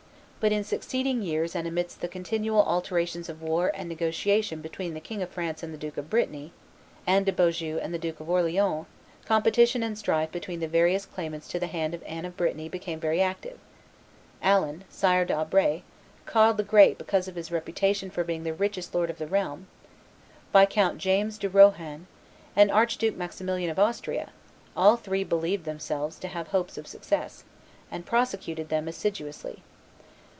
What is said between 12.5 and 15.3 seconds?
became very active; Alan, Sire